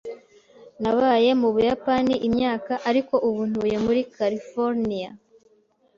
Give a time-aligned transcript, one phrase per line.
[0.81, 5.09] Nabaye mu Buyapani imyaka, ariko ubu ntuye muri California.